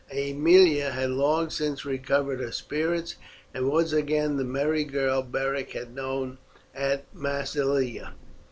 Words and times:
Aemilia 0.11 0.89
had 0.93 1.11
long 1.11 1.51
since 1.51 1.85
recovered 1.85 2.39
her 2.39 2.51
spirits, 2.51 3.17
and 3.53 3.69
was 3.69 3.93
again 3.93 4.37
the 4.37 4.43
merry 4.43 4.83
girl 4.83 5.21
Beric 5.21 5.73
had 5.73 5.93
known 5.93 6.39
at 6.73 7.03
Massilia. 7.13 8.13